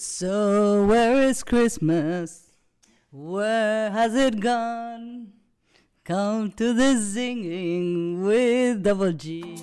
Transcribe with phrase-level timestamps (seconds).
[0.00, 2.52] So where is Christmas?
[3.10, 5.32] Where has it gone?
[6.04, 9.58] Come to the singing with double G.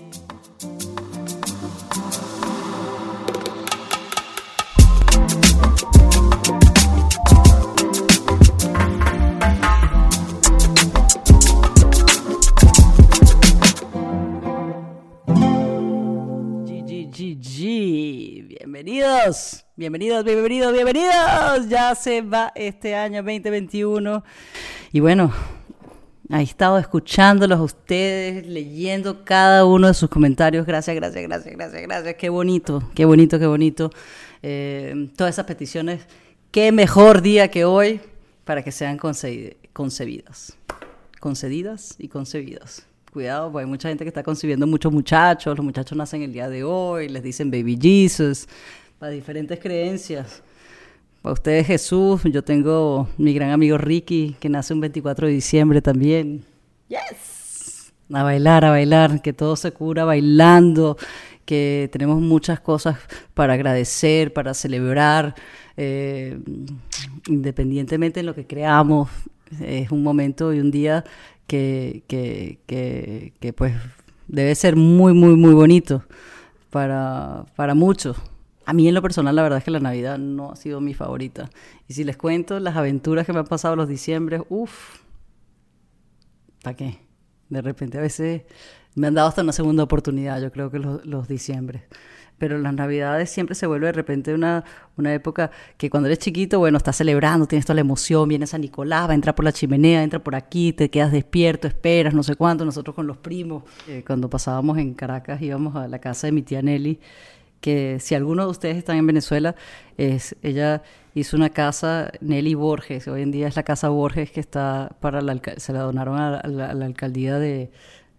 [18.95, 21.67] Bienvenidos, bienvenidos, bienvenidos, bienvenidos.
[21.67, 24.23] Ya se va este año 2021.
[24.93, 25.33] Y bueno,
[26.29, 30.65] he estado escuchándolos a ustedes, leyendo cada uno de sus comentarios.
[30.65, 32.15] Gracias, gracias, gracias, gracias, gracias.
[32.15, 33.89] Qué bonito, qué bonito, qué bonito.
[34.41, 36.07] Eh, todas esas peticiones.
[36.51, 37.99] Qué mejor día que hoy
[38.45, 40.57] para que sean concebidas.
[41.19, 45.97] Concedidas y concebidas cuidado, porque hay mucha gente que está concibiendo muchos muchachos, los muchachos
[45.97, 48.45] nacen el día de hoy, les dicen baby Jesus,
[48.99, 50.43] para diferentes creencias.
[51.21, 55.81] Para ustedes Jesús, yo tengo mi gran amigo Ricky, que nace un 24 de diciembre
[55.81, 56.43] también.
[56.87, 57.91] Yes.
[58.13, 60.97] A bailar, a bailar, que todo se cura bailando,
[61.45, 62.97] que tenemos muchas cosas
[63.33, 65.35] para agradecer, para celebrar,
[65.77, 66.39] eh,
[67.27, 69.09] independientemente de lo que creamos,
[69.61, 71.03] es un momento y un día
[71.47, 72.59] que, que,
[73.39, 73.73] que, pues
[74.27, 76.03] debe ser muy, muy, muy bonito
[76.69, 78.17] para, para muchos.
[78.65, 80.93] A mí en lo personal la verdad es que la Navidad no ha sido mi
[80.93, 81.49] favorita.
[81.87, 85.01] Y si les cuento las aventuras que me han pasado los diciembres, uff,
[86.63, 86.99] ¿para qué?
[87.49, 88.43] De repente a veces
[88.95, 91.83] me han dado hasta una segunda oportunidad, yo creo que los, los diciembres
[92.37, 94.63] pero las navidades siempre se vuelve de repente una,
[94.97, 98.57] una época que cuando eres chiquito, bueno, estás celebrando, tienes toda la emoción, vienes a
[98.57, 102.23] Nicolás, va a entrar por la chimenea, entra por aquí, te quedas despierto, esperas, no
[102.23, 106.27] sé cuánto, nosotros con los primos, eh, cuando pasábamos en Caracas íbamos a la casa
[106.27, 106.99] de mi tía Nelly,
[107.65, 109.55] que si alguno de ustedes están en Venezuela,
[109.97, 110.83] es, ella
[111.15, 115.19] hizo una casa, Nelly Borges, hoy en día es la casa Borges que está para
[115.19, 117.71] la, se la donaron a la, alcaldía de,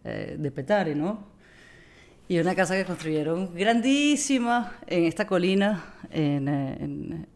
[0.03, 1.29] eh, de Petare, ¿no?
[2.27, 7.29] Y una casa que construyeron grandísima en esta colina, en, en,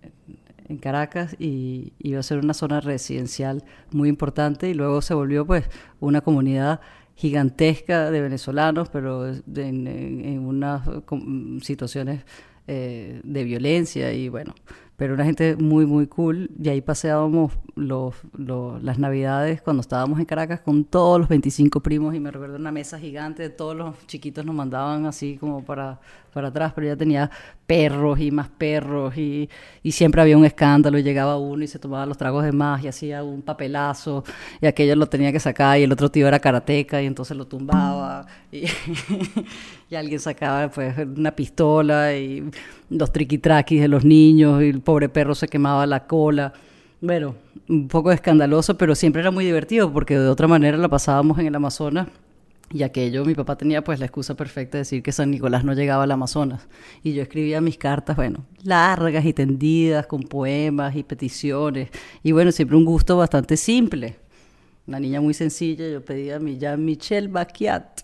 [0.68, 3.62] en, Caracas, y iba a ser una zona residencial
[3.92, 5.64] muy importante, y luego se volvió pues
[6.00, 6.80] una comunidad
[7.20, 10.88] gigantesca de venezolanos, pero en, en unas
[11.60, 12.24] situaciones
[12.66, 14.54] eh, de violencia y bueno,
[14.96, 16.50] pero una gente muy, muy cool.
[16.58, 18.14] Y ahí paseábamos los,
[18.82, 22.72] las navidades cuando estábamos en Caracas con todos los 25 primos y me recuerdo una
[22.72, 26.00] mesa gigante, todos los chiquitos nos mandaban así como para,
[26.32, 27.30] para atrás, pero ya tenía
[27.66, 29.48] perros y más perros y,
[29.82, 32.82] y siempre había un escándalo y llegaba uno y se tomaba los tragos de más
[32.82, 34.24] y hacía un papelazo
[34.60, 37.46] y aquello lo tenía que sacar y el otro tío era karateca y entonces lo
[37.46, 38.64] tumbaba y,
[39.90, 42.50] y alguien sacaba pues una pistola y
[42.90, 46.52] los triquitraquis de los niños y el pobre perro se quemaba la cola.
[47.00, 47.34] Bueno,
[47.68, 51.46] un poco escandaloso, pero siempre era muy divertido porque de otra manera la pasábamos en
[51.46, 52.08] el Amazonas
[52.72, 55.72] y aquello mi papá tenía pues la excusa perfecta de decir que San Nicolás no
[55.72, 56.68] llegaba al Amazonas.
[57.02, 61.90] Y yo escribía mis cartas, bueno, largas y tendidas, con poemas y peticiones.
[62.22, 64.16] Y bueno, siempre un gusto bastante simple.
[64.86, 68.02] Una niña muy sencilla, yo pedía mi Jean-Michel Basquiat.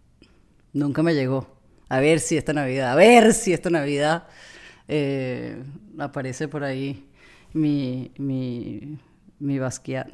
[0.72, 1.58] Nunca me llegó.
[1.88, 4.28] A ver si esta Navidad, a ver si esta Navidad
[4.86, 5.56] eh,
[5.98, 7.07] aparece por ahí
[7.52, 8.98] mi, mi,
[9.38, 10.08] mi Basquiat.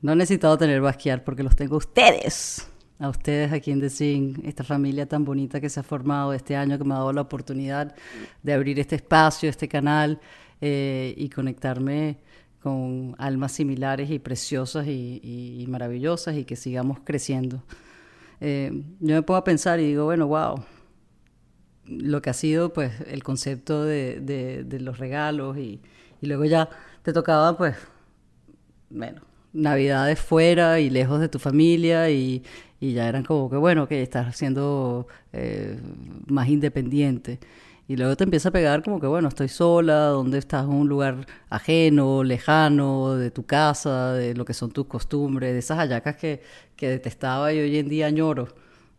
[0.00, 2.68] No he necesitado tener Basquiat porque los tengo ustedes.
[2.98, 6.78] A ustedes aquí en The esta familia tan bonita que se ha formado este año,
[6.78, 7.96] que me ha dado la oportunidad
[8.42, 10.20] de abrir este espacio, este canal
[10.60, 12.18] eh, y conectarme
[12.62, 17.64] con almas similares y preciosas y, maravillosas y que sigamos creciendo.
[18.40, 18.70] Eh,
[19.00, 20.62] yo me a pensar y digo, bueno, wow,
[21.86, 25.80] lo que ha sido pues el concepto de, de, los regalos y,
[26.22, 26.68] y, luego ya
[27.02, 27.76] te tocaba pues,
[28.90, 29.22] bueno,
[29.52, 32.42] navidades fuera y lejos de tu familia y,
[32.80, 35.78] y ya eran como que, bueno, que estás siendo eh,
[36.26, 37.38] más independiente.
[37.88, 40.64] Y luego te empieza a pegar como que, bueno, estoy sola, ¿dónde estás?
[40.64, 45.58] En un lugar ajeno, lejano, de tu casa, de lo que son tus costumbres, de
[45.58, 46.42] esas hallacas que,
[46.76, 48.48] que detestaba y hoy en día añoro.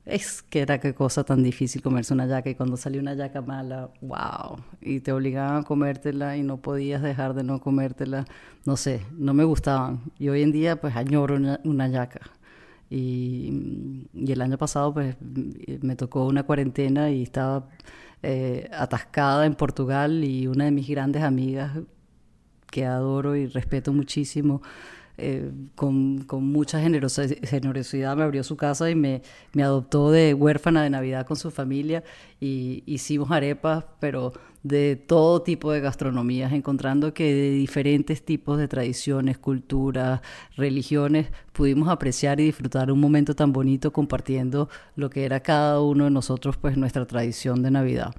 [0.06, 3.42] Es que era qué cosa tan difícil comerse una yaca y cuando salió una yaca
[3.42, 8.26] mala, wow, y te obligaban a comértela y no podías dejar de no comértela,
[8.66, 10.02] no sé, no me gustaban.
[10.20, 12.20] Y hoy en día pues añoro una, una yaca.
[12.90, 15.16] Y, y, el año pasado pues
[15.82, 17.70] me tocó una cuarentena y estaba
[18.22, 21.72] eh, atascada en Portugal y una de mis grandes amigas
[22.72, 24.62] que adoro y respeto muchísimo,
[25.18, 29.22] eh, con, mucha generosidad me abrió su casa y me,
[29.54, 32.04] me, adoptó de huérfana de Navidad con su familia
[32.40, 34.34] y hicimos arepas, pero
[34.64, 40.22] de todo tipo de gastronomías, encontrando que de diferentes tipos de tradiciones, culturas,
[40.56, 46.06] religiones, pudimos apreciar y disfrutar un momento tan bonito compartiendo lo que era cada uno
[46.06, 48.16] de nosotros, pues nuestra tradición de Navidad.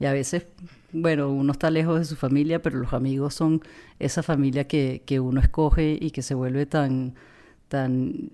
[0.00, 0.46] Y a veces
[0.92, 3.60] bueno, uno está lejos de su familia, pero los amigos son
[3.98, 7.14] esa familia que, que uno escoge y que se vuelve tan,
[7.68, 8.30] tan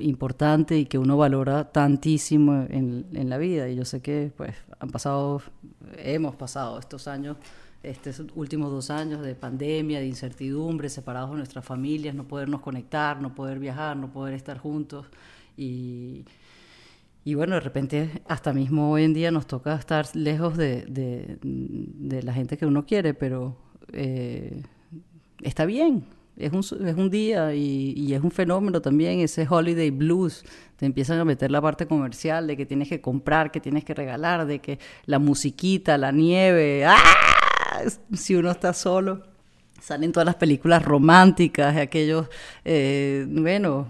[0.00, 3.68] importante y que uno valora tantísimo en, en, la vida.
[3.70, 5.40] Y yo sé que pues han pasado,
[5.96, 7.38] hemos pasado estos años,
[7.82, 13.20] estos últimos dos años de pandemia, de incertidumbre, separados de nuestras familias, no podernos conectar,
[13.22, 15.06] no poder viajar, no poder estar juntos.
[15.56, 16.24] Y,
[17.24, 22.22] y bueno, de repente, hasta mismo hoy en día nos toca estar lejos de, de,
[22.22, 23.56] la gente que uno quiere, pero
[23.92, 24.62] eh,
[25.42, 26.04] está bien.
[26.36, 30.44] Es un, es un día y, y, es un fenómeno también, ese holiday blues.
[30.76, 33.94] Te empiezan a meter la parte comercial de que tienes que comprar, que tienes que
[33.94, 36.96] regalar, de que la musiquita, la nieve, ¡ah!
[38.12, 39.22] si uno está solo.
[39.80, 42.28] Salen todas las películas románticas, aquellos,
[42.64, 43.86] eh, bueno,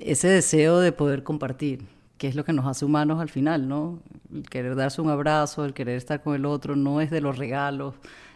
[0.00, 1.84] ese deseo de poder compartir,
[2.18, 4.00] que es lo que nos hace humanos al final, ¿no?
[4.32, 7.38] El querer darse un abrazo, el querer estar con el otro, no es de los
[7.38, 7.94] regalos,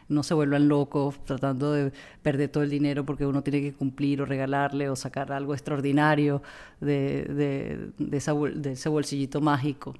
[0.08, 1.92] no se vuelvan locos tratando de
[2.22, 6.42] perder todo el dinero porque uno tiene que cumplir o regalarle o sacar algo extraordinario
[6.80, 8.16] de, de,
[8.72, 9.94] ese bolsillito mágico.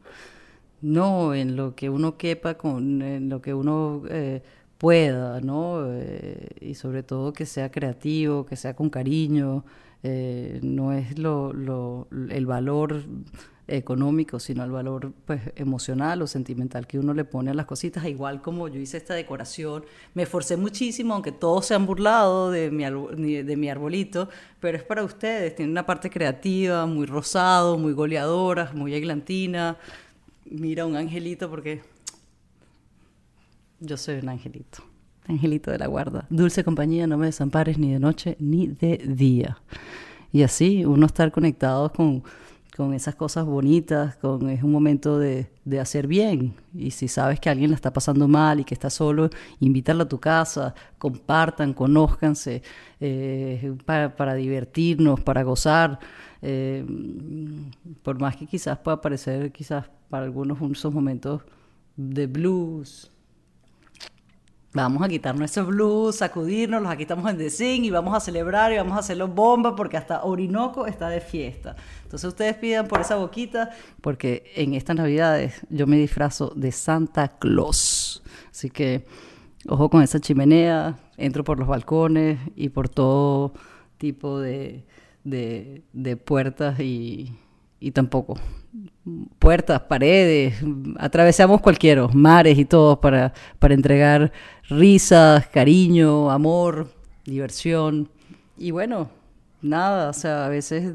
[0.83, 4.43] No, en lo que uno quepa, con, en lo que uno eh,
[4.81, 5.93] pueda, ¿no?
[5.93, 9.63] Eh, y sobre todo que sea creativo, que sea con cariño,
[10.03, 13.03] eh, no es lo, el valor
[13.69, 18.07] económico, sino el valor pues, emocional o sentimental que uno le pone a las cositas.
[18.07, 19.85] Igual como yo hice esta decoración,
[20.15, 24.31] me esforcé muchísimo, aunque todos se han burlado de mi, de mi arbolito,
[24.61, 25.55] pero es para ustedes.
[25.57, 29.77] Tiene una parte creativa, muy rosado, muy goleadora, muy eglantina.
[30.47, 31.83] Mira un angelito porque
[33.81, 34.85] yo soy un angelito.
[35.27, 36.27] Angelito de la guarda.
[36.31, 39.59] Dulce compañía, no me desampares ni de noche ni de día.
[40.33, 42.23] Y así, uno estar conectado con,
[42.77, 46.55] con esas cosas bonitas, con, es un momento de, de, hacer bien.
[46.75, 49.31] Y si sabes que alguien la está pasando mal y que está solo,
[49.61, 52.63] invítarlo a tu casa, compartan, conózcanse,
[53.01, 55.99] eh, para, para, divertirnos, para gozar.
[56.43, 56.85] Eh,
[58.03, 61.43] por más que quizás pueda parecer, quizás para algunos, esos momentos
[61.97, 63.11] de blues,
[64.73, 68.77] Vamos a quitar nuestros blues, sacudirnos, aquí estamos en The y vamos a celebrar y
[68.77, 71.75] vamos a hacerlo bomba porque hasta Orinoco está de fiesta.
[72.05, 73.71] Entonces ustedes pidan por esa boquita
[74.01, 78.23] porque en estas navidades yo me disfrazo de Santa Claus.
[78.49, 79.07] Así que
[79.67, 83.55] ojo con esa chimenea, entro por los balcones y por todo
[83.99, 84.85] tipo de,
[85.25, 87.37] de puertas y,
[87.81, 88.39] y tampoco
[89.39, 90.55] puertas, paredes,
[90.99, 94.33] atravesamos cualquiera, mares y todo para, para entregar
[94.69, 96.93] risas, cariño, amor,
[97.25, 98.09] diversión.
[98.59, 99.11] Y bueno,
[99.63, 100.95] nada, o sea, a veces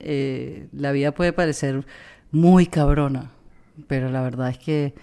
[0.00, 1.84] eh, la vida puede parecer
[2.30, 3.30] muy cabrona,
[3.88, 4.94] pero la verdad es que,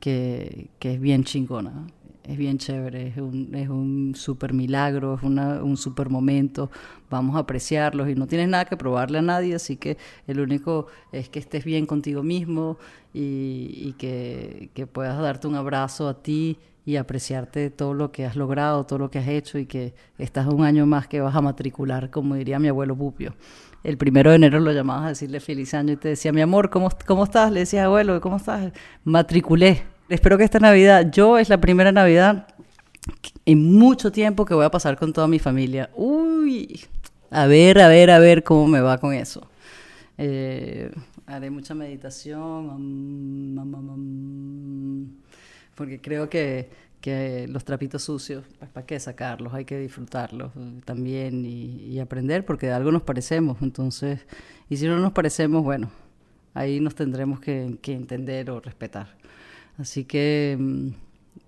[0.00, 1.86] que, que es bien chingona
[2.30, 6.70] es bien chévere, es un, es un super milagro, es un super momento,
[7.10, 9.98] vamos a apreciarlos y no tienes nada que probarle a nadie, así que
[10.28, 12.78] el único es que estés bien contigo mismo
[13.12, 16.56] y, que, que, puedas darte un abrazo a ti
[16.86, 20.46] y apreciarte todo lo que has logrado, todo lo que has hecho y que estás
[20.46, 23.34] un año más que vas a matricular, como diría mi abuelo Pupio.
[23.82, 26.70] El primero de enero lo llamabas a decirle feliz año y te decía, mi amor,
[26.70, 27.50] ¿cómo, cómo estás?
[27.50, 28.72] Le decía, abuelo, ¿cómo estás?
[29.02, 32.46] Matriculé espero que esta Navidad, yo es la primera Navidad
[33.46, 35.90] en mucho tiempo que voy a pasar con toda mi familia.
[35.94, 36.80] Uy,
[37.30, 39.48] a ver, a ver, a ver cómo me va con eso.
[40.18, 40.90] Eh,
[41.26, 42.76] haré mucha meditación,
[45.74, 46.68] porque creo que,
[47.00, 50.52] que, los trapitos sucios, pues para qué sacarlos, hay que disfrutarlos
[50.84, 53.62] también y, aprender, porque de algo nos parecemos.
[53.62, 54.20] Entonces,
[54.68, 55.90] y si no nos parecemos, bueno,
[56.52, 59.19] ahí nos tendremos que entender o respetar.
[59.80, 60.88] Así que mm,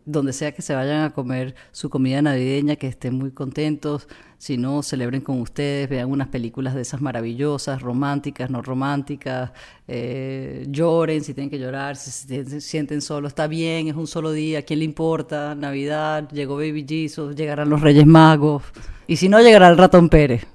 [0.04, 4.08] donde sea que se vayan a comer su comida navideña, que estén muy contentos,
[4.38, 9.52] si no, celebren con ustedes, vean unas películas de esas maravillosas, románticas, no románticas,
[9.86, 14.32] eh, lloren si tienen que llorar, si se sienten solos, está bien, es un solo
[14.32, 15.54] día, ¿a quién le importa?
[15.54, 18.64] Navidad, llegó Baby Jesus, llegarán los Reyes Magos,
[19.06, 20.46] y si no, llegará el ratón Pérez,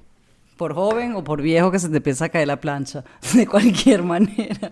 [0.57, 4.71] por joven o por viejo que se te empieza caer la plancha, de cualquier manera.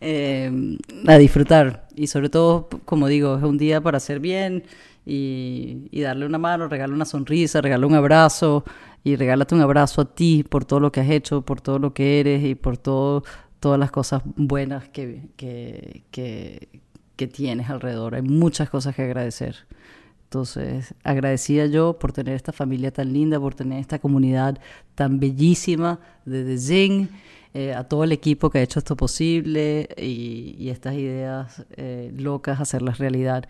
[0.00, 0.50] Eh,
[1.06, 1.88] a disfrutar.
[1.94, 4.64] Y sobre todo, como digo, es un día para hacer bien
[5.06, 8.64] y, y darle una mano, regalar una sonrisa, regalar un abrazo
[9.04, 11.94] y regálate un abrazo a ti por todo lo que has hecho, por todo lo
[11.94, 13.24] que eres y por todo,
[13.60, 16.68] todas las cosas buenas que, que, que,
[17.16, 18.14] que tienes alrededor.
[18.14, 19.56] Hay muchas cosas que agradecer.
[20.30, 24.60] Entonces, agradecida yo por tener esta familia tan linda, por tener esta comunidad
[24.94, 27.08] tan bellísima de Zing,
[27.52, 32.12] eh, a todo el equipo que ha hecho esto posible y, y estas ideas eh,
[32.16, 33.48] locas, hacerlas realidad.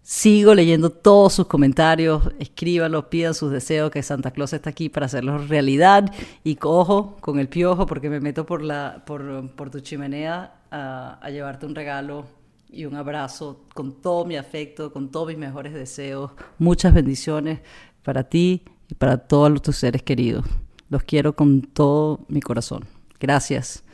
[0.00, 5.04] Sigo leyendo todos sus comentarios, escríbanlos, pidan sus deseos, que Santa Claus está aquí para
[5.04, 6.10] hacerlos realidad.
[6.42, 11.18] Y cojo con el piojo porque me meto por, la, por, por tu chimenea a,
[11.20, 12.37] a llevarte un regalo
[12.70, 16.30] y un abrazo con todo mi afecto, con todos mis mejores deseos.
[16.58, 17.60] Muchas bendiciones
[18.02, 20.44] para ti y para todos tus seres queridos.
[20.88, 22.84] Los quiero con todo mi corazón.
[23.20, 23.84] Gracias.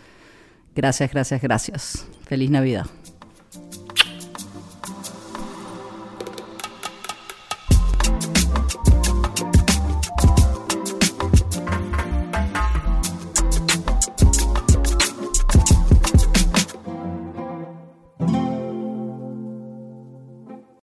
[0.74, 2.06] Gracias, gracias, gracias.
[2.24, 2.86] Feliz Navidad.